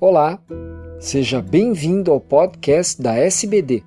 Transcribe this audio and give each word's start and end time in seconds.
Olá, 0.00 0.40
seja 1.00 1.42
bem-vindo 1.42 2.12
ao 2.12 2.20
podcast 2.20 3.02
da 3.02 3.16
SBD. 3.16 3.82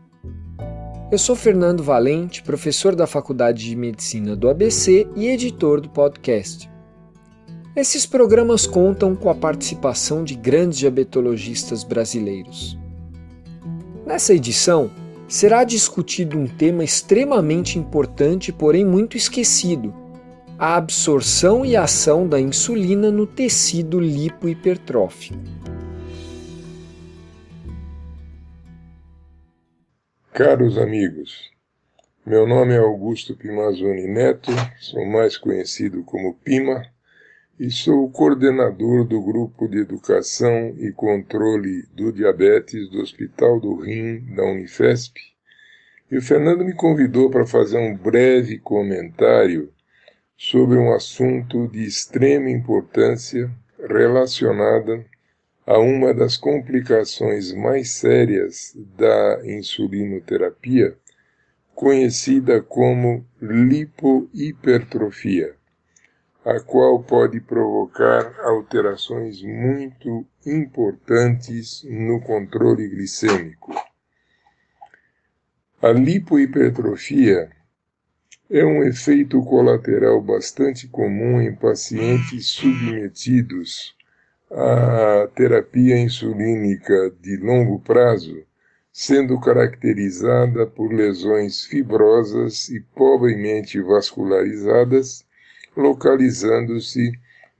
Eu 1.10 1.18
sou 1.18 1.38
Fernando 1.38 1.82
Valente, 1.82 2.44
professor 2.44 2.94
da 2.94 3.08
Faculdade 3.08 3.64
de 3.64 3.78
Medicina 3.78 4.36
do 4.36 4.50
ABC 4.50 5.08
e 5.16 5.30
editor 5.30 5.80
do 5.80 5.88
podcast. 5.90 6.70
Esses 7.78 8.06
programas 8.06 8.68
contam 8.68 9.16
com 9.16 9.30
a 9.30 9.36
participação 9.36 10.22
de 10.22 10.36
grandes 10.36 10.80
diabetologistas 10.80 11.86
brasileiros. 11.86 12.78
Nessa 14.06 14.34
edição, 14.34 14.92
será 15.30 15.64
discutido 15.64 16.38
um 16.38 16.46
tema 16.46 16.84
extremamente 16.84 17.80
importante, 17.80 18.52
porém 18.52 18.84
muito 18.84 19.16
esquecido: 19.16 19.94
a 20.60 20.76
absorção 20.76 21.66
e 21.66 21.78
ação 21.78 22.28
da 22.28 22.38
insulina 22.38 23.10
no 23.10 23.26
tecido 23.26 23.98
lipohipertrófico. 23.98 25.40
Caros 30.34 30.78
amigos, 30.78 31.52
meu 32.26 32.48
nome 32.48 32.74
é 32.74 32.78
Augusto 32.78 33.36
Pimazoni 33.36 34.08
Neto, 34.08 34.50
sou 34.80 35.06
mais 35.06 35.38
conhecido 35.38 36.06
como 36.06 36.36
Pima 36.36 36.86
e 37.60 37.70
sou 37.70 38.10
coordenador 38.10 39.04
do 39.04 39.22
Grupo 39.22 39.68
de 39.68 39.80
Educação 39.80 40.74
e 40.78 40.90
Controle 40.94 41.84
do 41.94 42.14
Diabetes 42.14 42.90
do 42.90 43.02
Hospital 43.02 43.60
do 43.60 43.76
Rim 43.76 44.34
da 44.34 44.46
Unifesp. 44.46 45.20
E 46.10 46.18
o 46.18 46.22
Fernando 46.22 46.64
me 46.64 46.74
convidou 46.74 47.30
para 47.30 47.46
fazer 47.46 47.78
um 47.78 47.94
breve 47.94 48.58
comentário 48.58 49.70
sobre 50.38 50.78
um 50.78 50.94
assunto 50.94 51.68
de 51.68 51.84
extrema 51.84 52.50
importância 52.50 53.52
relacionada 53.78 55.06
a 55.66 55.80
uma 55.80 56.14
das 56.14 56.38
complicações 56.38 57.52
mais 57.54 57.92
sérias 57.92 58.78
da 58.98 59.42
insulinoterapia, 59.46 60.98
conhecida 61.76 62.62
como 62.62 63.26
lipohipertrofia, 63.42 65.56
a 66.44 66.60
qual 66.60 67.02
pode 67.04 67.40
provocar 67.40 68.36
alterações 68.42 69.42
muito 69.44 70.26
importantes 70.46 71.84
no 71.84 72.20
controle 72.22 72.90
glicêmico. 72.90 73.72
A 75.82 75.92
lipohipertrofia 75.92 77.50
é 78.50 78.66
um 78.66 78.84
efeito 78.84 79.42
colateral 79.44 80.20
bastante 80.22 80.88
comum 80.88 81.40
em 81.40 81.56
pacientes 81.56 82.48
submetidos 82.48 83.96
a 84.52 85.30
terapia 85.34 85.98
insulínica 85.98 87.12
de 87.22 87.38
longo 87.38 87.80
prazo, 87.80 88.44
sendo 88.92 89.40
caracterizada 89.40 90.68
por 90.68 90.92
lesões 90.92 91.64
fibrosas 91.64 92.68
e 92.70 92.82
pobremente 92.82 93.82
vascularizadas, 93.82 95.26
localizando-se 95.76 97.14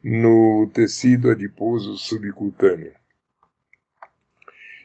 no 0.04 0.70
tecido 0.74 1.32
adiposo 1.32 1.98
subcutâneo. 1.98 2.92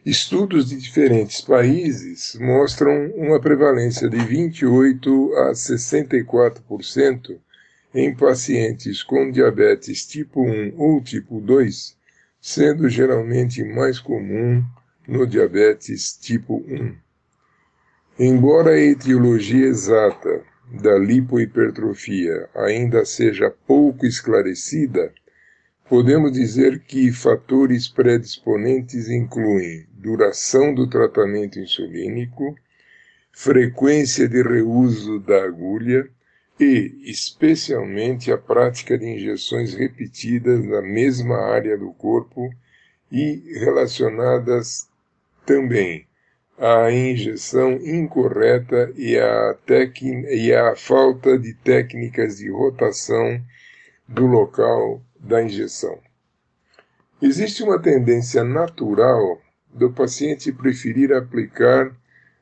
Estudos 0.04 0.68
de 0.68 0.76
diferentes 0.76 1.40
países 1.40 2.38
mostram 2.40 3.10
uma 3.16 3.40
prevalência 3.40 4.08
de 4.08 4.18
28 4.18 5.34
a 5.38 5.50
64% 5.50 7.40
em 7.96 8.14
pacientes 8.14 9.02
com 9.02 9.30
diabetes 9.30 10.04
tipo 10.06 10.42
1 10.42 10.74
ou 10.76 11.02
tipo 11.02 11.40
2 11.40 11.96
sendo 12.38 12.90
geralmente 12.90 13.64
mais 13.64 13.98
comum 13.98 14.62
no 15.08 15.26
diabetes 15.26 16.12
tipo 16.12 16.58
1. 16.68 16.94
Embora 18.18 18.72
a 18.72 18.78
etiologia 18.78 19.64
exata 19.66 20.44
da 20.70 20.98
lipohipertrofia 20.98 22.50
ainda 22.54 23.02
seja 23.06 23.50
pouco 23.66 24.04
esclarecida, 24.04 25.10
podemos 25.88 26.32
dizer 26.32 26.80
que 26.80 27.10
fatores 27.10 27.88
predisponentes 27.88 29.08
incluem 29.08 29.86
duração 29.94 30.74
do 30.74 30.86
tratamento 30.86 31.58
insulínico, 31.58 32.54
frequência 33.32 34.28
de 34.28 34.42
reuso 34.42 35.18
da 35.18 35.44
agulha, 35.44 36.10
e, 36.58 37.02
especialmente, 37.04 38.32
a 38.32 38.38
prática 38.38 38.96
de 38.96 39.06
injeções 39.06 39.74
repetidas 39.74 40.64
na 40.64 40.80
mesma 40.80 41.36
área 41.36 41.76
do 41.76 41.92
corpo 41.92 42.50
e 43.12 43.42
relacionadas 43.58 44.88
também 45.44 46.06
à 46.58 46.90
injeção 46.90 47.72
incorreta 47.72 48.90
e 48.96 49.18
à, 49.18 49.56
e 50.30 50.54
à 50.54 50.74
falta 50.74 51.38
de 51.38 51.52
técnicas 51.54 52.38
de 52.38 52.50
rotação 52.50 53.40
do 54.08 54.26
local 54.26 55.02
da 55.18 55.42
injeção. 55.42 55.98
Existe 57.20 57.62
uma 57.62 57.80
tendência 57.80 58.42
natural 58.42 59.40
do 59.72 59.92
paciente 59.92 60.52
preferir 60.52 61.12
aplicar 61.12 61.94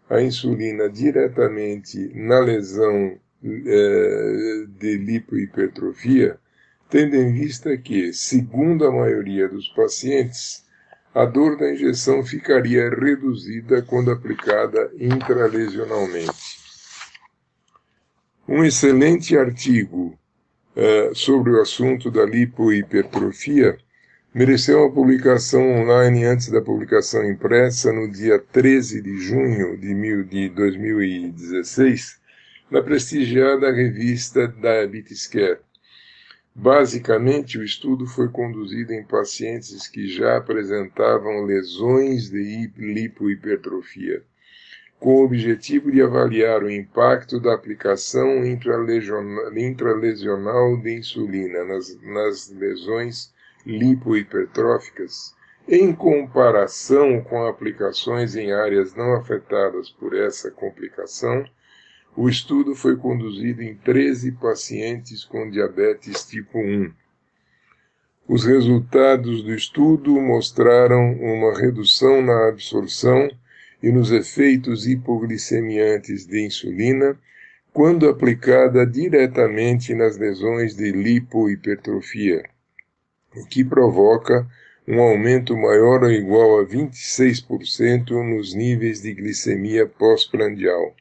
a 0.09 0.21
insulina 0.21 0.89
diretamente 0.89 2.13
na 2.15 2.39
lesão 2.39 3.19
de 3.44 4.97
lipohipertrofia, 4.97 6.38
tendo 6.88 7.15
em 7.15 7.32
vista 7.32 7.77
que, 7.77 8.12
segundo 8.12 8.87
a 8.87 8.91
maioria 8.91 9.49
dos 9.49 9.69
pacientes, 9.69 10.65
a 11.15 11.27
dor 11.27 11.56
da 11.59 11.71
injeção 11.71 12.25
ficaria 12.25 12.88
reduzida 12.88 13.82
quando 13.82 14.10
aplicada 14.10 14.91
intralesionalmente. 14.99 16.65
Um 18.49 18.65
excelente 18.65 19.37
artigo 19.37 20.19
uh, 20.75 21.15
sobre 21.15 21.53
o 21.53 21.61
assunto 21.61 22.11
da 22.11 22.25
lipohipertrofia 22.25 23.78
mereceu 24.34 24.81
uma 24.81 24.93
publicação 24.93 25.62
online 25.82 26.25
antes 26.25 26.49
da 26.49 26.61
publicação 26.61 27.25
impressa 27.31 27.93
no 27.93 28.11
dia 28.11 28.38
13 28.38 29.00
de 29.00 29.19
junho 29.19 29.76
de 29.78 30.49
2016 30.49 32.24
na 32.75 32.83
prestigiada 32.83 33.71
revista 33.71 34.49
Diabetes 34.49 35.29
Care. 35.29 35.61
Basicamente, 36.53 37.57
o 37.57 37.62
estudo 37.62 38.05
foi 38.05 38.29
conduzido 38.29 38.93
em 38.93 39.05
pacientes 39.05 39.87
que 39.87 40.09
já 40.09 40.39
apresentavam 40.39 41.45
lesões 41.45 42.31
de 42.31 42.73
lipohipertrofia, 42.77 44.25
com 44.99 45.15
o 45.15 45.25
objetivo 45.25 45.93
de 45.93 46.03
avaliar 46.03 46.65
o 46.65 46.71
impacto 46.71 47.39
da 47.39 47.55
aplicação 47.55 48.45
intralesional 48.45 50.77
de 50.77 50.99
insulina 50.99 51.65
nas, 51.65 51.97
nas 52.03 52.51
lesões 52.51 53.33
lipohipertróficas, 53.65 55.33
em 55.69 55.95
comparação 55.95 57.23
com 57.23 57.47
aplicações 57.47 58.35
em 58.35 58.53
áreas 58.53 58.97
não 58.97 59.15
afetadas 59.15 59.91
por 59.91 60.12
essa 60.12 60.51
complicação 60.51 61.45
o 62.17 62.29
estudo 62.29 62.77
foi 62.77 62.97
conduzido 62.97 63.61
em 63.61 63.75
13 63.75 64.33
pacientes 64.33 65.25
com 65.25 65.51
diabetes 65.51 66.25
tipo 66.25 66.59
1. 66.61 66.93
Os 68.29 68.45
resultados 68.45 69.43
do 69.43 69.53
estudo 69.53 70.21
mostraram 70.21 71.13
uma 71.15 71.59
redução 71.59 72.23
na 72.23 72.49
absorção 72.49 73.29
e 73.83 73.91
nos 73.91 74.13
efeitos 74.13 74.87
hipoglicemiantes 74.87 76.25
de 76.25 76.47
insulina 76.47 77.19
quando 77.73 78.09
aplicada 78.09 78.87
diretamente 78.87 79.93
nas 79.93 80.17
lesões 80.17 80.77
de 80.77 80.93
lipohipertrofia, 80.93 82.45
o 83.37 83.45
que 83.45 83.65
provoca 83.65 84.47
um 84.87 85.00
aumento 85.00 85.56
maior 85.56 86.05
ou 86.05 86.12
igual 86.12 86.61
a 86.61 86.65
26% 86.65 88.11
nos 88.11 88.55
níveis 88.55 89.03
de 89.03 89.12
glicemia 89.12 89.85
pós-prandial 89.87 90.94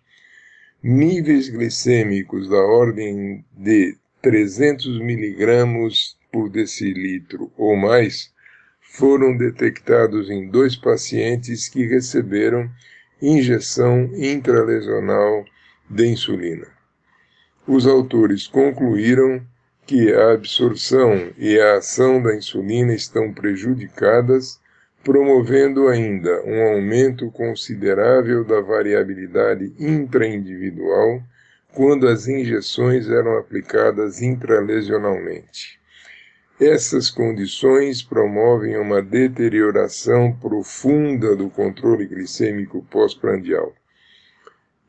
níveis 0.84 1.48
glicêmicos 1.48 2.50
da 2.50 2.58
ordem 2.58 3.46
de 3.54 3.98
300 4.22 5.00
miligramas 5.00 6.18
por 6.30 6.50
decilitro 6.50 7.50
ou 7.58 7.78
mais 7.78 8.34
foram 8.82 9.38
detectados 9.38 10.30
em 10.30 10.50
dois 10.50 10.76
pacientes 10.76 11.70
que 11.70 11.86
receberam 11.88 12.70
injeção 13.22 14.12
intralesional 14.14 15.46
de 15.90 16.06
insulina. 16.06 16.68
Os 17.66 17.88
autores 17.88 18.46
concluíram 18.46 19.42
que 19.88 20.12
a 20.12 20.34
absorção 20.34 21.32
e 21.38 21.58
a 21.60 21.78
ação 21.78 22.22
da 22.22 22.36
insulina 22.36 22.94
estão 22.94 23.34
prejudicadas 23.34 24.60
promovendo 25.04 25.90
ainda 25.90 26.44
um 26.46 26.62
aumento 26.64 27.30
considerável 27.32 28.46
da 28.46 28.62
variabilidade 28.62 29.74
intraindividual 29.78 31.22
quando 31.74 32.08
as 32.08 32.28
injeções 32.28 33.10
eram 33.10 33.38
aplicadas 33.38 34.22
intralesionalmente. 34.22 35.80
essas 36.60 37.10
condições 37.10 38.02
promovem 38.02 38.78
uma 38.78 39.02
deterioração 39.02 40.32
profunda 40.40 41.36
do 41.36 41.50
controle 41.50 42.06
glicêmico 42.06 42.86
pós-prandial. 42.90 43.74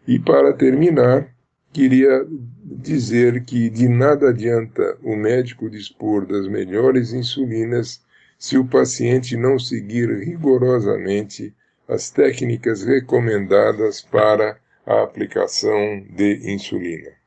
E 0.06 0.18
para 0.18 0.52
terminar, 0.52 1.26
queria 1.72 2.24
dizer 2.62 3.42
que 3.44 3.68
de 3.70 3.88
nada 3.88 4.28
adianta 4.28 4.96
o 5.02 5.16
médico 5.16 5.68
dispor 5.68 6.26
das 6.26 6.46
melhores 6.46 7.12
insulinas 7.12 8.04
se 8.38 8.58
o 8.58 8.66
paciente 8.66 9.36
não 9.36 9.58
seguir 9.58 10.08
rigorosamente 10.18 11.54
as 11.88 12.10
técnicas 12.10 12.82
recomendadas 12.82 14.00
para 14.00 14.58
a 14.86 15.02
aplicação 15.02 16.04
de 16.10 16.52
insulina. 16.52 17.23